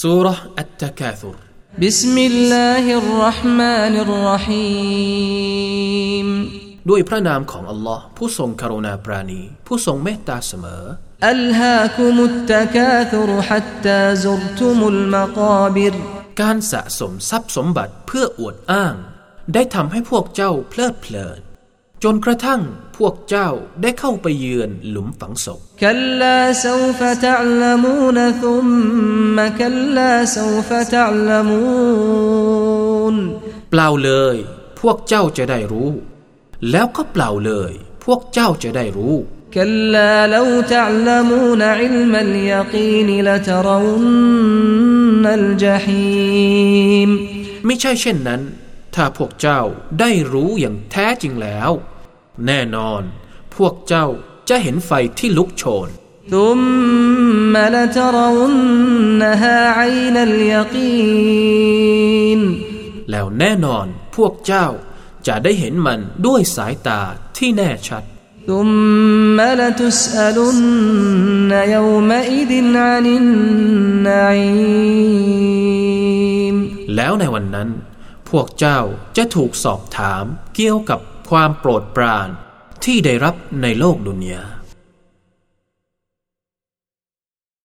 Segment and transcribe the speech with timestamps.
[0.00, 0.27] สุร
[0.59, 1.37] อัตตะกาธุร
[1.83, 5.47] بسم الله الرحمن الرحيم
[6.89, 10.83] ด้วยพระนามของอัลลอฮ์ผู้ทรงกรุณาปราณี ผู้ทรงเมตตาเสมอ
[11.33, 15.93] ألهاكم التكاثر حتى زرتم المقابر
[16.41, 18.95] การสะสมทรัพย์สมบัติเพื่ออวดอ้าง
[19.53, 21.39] ได้ทำให้พวกเจ้าเพลิดเพลิน
[22.04, 22.60] จนกระทั่ง
[22.96, 23.48] พวกเจ้า
[23.82, 32.36] ได้เข้าไปเยือนหลุมฝังศพ كلا سوف تعلمون ثم كلا سوف تعلمون
[33.70, 34.36] เปล่าเลย
[34.80, 35.90] พวกเจ้าจะได้รู้
[36.70, 37.72] แล้วก็เปล่าเลย
[38.04, 39.14] พวกเจ้าจะได้รู้
[39.56, 44.06] كلا لو تعلمون علم اليقين لترون
[45.38, 47.10] الجحيم
[47.66, 48.40] ไม่ใช่เช่นนั้น
[48.94, 49.60] ถ้าพวกเจ้า
[50.00, 51.70] ได้รู้อย่างแท้จริงแล้ว
[52.46, 53.02] แน่นอน
[53.56, 54.06] พวกเจ้า
[54.48, 55.88] จะเห็นไฟที่ลุกโชน
[56.34, 61.60] ثم لترونها عين اليقين
[63.10, 64.66] แล้วแน่นอนพวกเจ้า
[65.26, 67.00] จะได้เห็นมันด้วยสายตา
[67.36, 68.04] ที่แน่ชัด
[68.50, 72.52] ثم لتسألن يومئذ
[72.86, 74.56] عن النعيم
[76.96, 77.68] แล้วในวันนั้น
[78.31, 78.79] พวกเจ้า
[79.17, 82.29] จะถูกสอบถามเกี่ยวกับความโปรดปราน
[82.85, 84.43] ที่ได้รับในโลกดุนยา